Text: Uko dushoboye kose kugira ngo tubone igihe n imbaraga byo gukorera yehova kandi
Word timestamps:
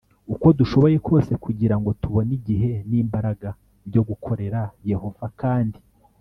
Uko 0.33 0.47
dushoboye 0.59 0.97
kose 1.07 1.31
kugira 1.43 1.75
ngo 1.79 1.89
tubone 2.01 2.31
igihe 2.39 2.71
n 2.89 2.91
imbaraga 3.01 3.49
byo 3.89 4.01
gukorera 4.09 4.59
yehova 4.91 5.25
kandi 5.41 5.79